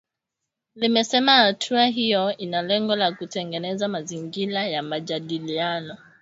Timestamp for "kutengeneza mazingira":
3.11-4.67